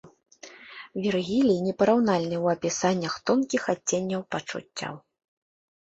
[1.03, 4.93] Вергілій непараўнальны ў апісаннях тонкіх адценняў пачуццяў.